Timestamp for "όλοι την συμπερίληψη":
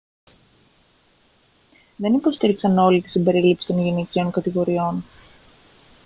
2.77-3.67